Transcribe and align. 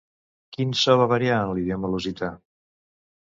Quin 0.55 0.71
so 0.83 0.95
va 1.01 1.05
variar 1.11 1.37
en 1.47 1.53
l'idioma 1.57 1.91
lusità? 1.97 2.31